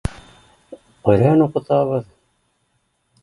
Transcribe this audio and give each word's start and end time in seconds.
Ҡөрьән 1.09 1.45
уҡытабыҙ 1.47 2.09